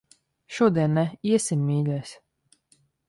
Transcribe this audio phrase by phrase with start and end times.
[0.59, 1.03] Šodien ne.
[1.33, 2.15] Iesim, mīļais.